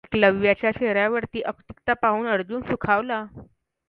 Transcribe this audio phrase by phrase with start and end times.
[0.03, 3.23] एकलव्याच्या चेहऱ्यावरची अगतिकता पाहून अर्जुन सुखावला.